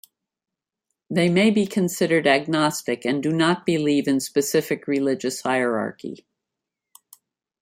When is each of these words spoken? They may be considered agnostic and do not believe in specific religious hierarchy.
They 1.11 1.29
may 1.29 1.51
be 1.51 1.67
considered 1.67 2.25
agnostic 2.25 3.05
and 3.05 3.21
do 3.21 3.31
not 3.31 3.67
believe 3.67 4.07
in 4.07 4.19
specific 4.19 4.87
religious 4.87 5.41
hierarchy. 5.41 6.25